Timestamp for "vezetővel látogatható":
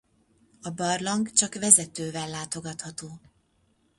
1.55-3.21